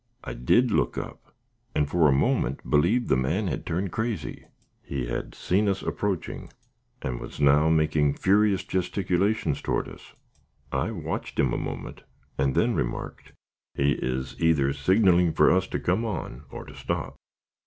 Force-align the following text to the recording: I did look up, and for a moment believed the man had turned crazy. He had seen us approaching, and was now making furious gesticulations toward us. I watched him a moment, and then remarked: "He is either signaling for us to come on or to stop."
I 0.23 0.33
did 0.33 0.71
look 0.71 0.97
up, 0.97 1.35
and 1.75 1.87
for 1.87 2.09
a 2.09 2.11
moment 2.11 2.67
believed 2.67 3.07
the 3.07 3.15
man 3.15 3.45
had 3.45 3.67
turned 3.67 3.91
crazy. 3.91 4.45
He 4.81 5.05
had 5.05 5.35
seen 5.35 5.69
us 5.69 5.83
approaching, 5.83 6.51
and 7.03 7.19
was 7.21 7.39
now 7.39 7.69
making 7.69 8.15
furious 8.15 8.63
gesticulations 8.63 9.61
toward 9.61 9.87
us. 9.87 10.15
I 10.71 10.89
watched 10.89 11.37
him 11.37 11.53
a 11.53 11.57
moment, 11.59 12.01
and 12.35 12.55
then 12.55 12.73
remarked: 12.73 13.33
"He 13.75 13.91
is 13.91 14.35
either 14.39 14.73
signaling 14.73 15.33
for 15.33 15.51
us 15.51 15.67
to 15.67 15.79
come 15.79 16.03
on 16.03 16.45
or 16.49 16.65
to 16.65 16.73
stop." 16.73 17.15